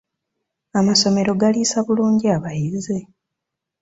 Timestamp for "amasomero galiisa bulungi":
0.79-2.25